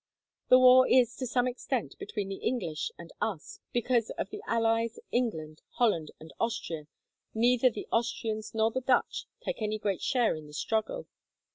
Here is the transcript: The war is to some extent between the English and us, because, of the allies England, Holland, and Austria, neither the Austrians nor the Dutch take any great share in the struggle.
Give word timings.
The 0.49 0.57
war 0.57 0.87
is 0.87 1.15
to 1.17 1.27
some 1.27 1.47
extent 1.47 1.95
between 1.99 2.27
the 2.27 2.37
English 2.37 2.91
and 2.97 3.11
us, 3.21 3.59
because, 3.71 4.09
of 4.17 4.31
the 4.31 4.41
allies 4.47 4.97
England, 5.11 5.61
Holland, 5.73 6.09
and 6.19 6.33
Austria, 6.39 6.87
neither 7.35 7.69
the 7.69 7.85
Austrians 7.91 8.55
nor 8.55 8.71
the 8.71 8.81
Dutch 8.81 9.27
take 9.45 9.61
any 9.61 9.77
great 9.77 10.01
share 10.01 10.35
in 10.35 10.47
the 10.47 10.53
struggle. 10.53 11.05